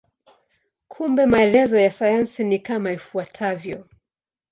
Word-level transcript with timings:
Kumbe 0.87 1.25
maelezo 1.25 1.79
ya 1.79 1.91
sayansi 1.91 2.43
ni 2.43 2.59
kama 2.59 2.91
ifuatavyo. 2.91 3.87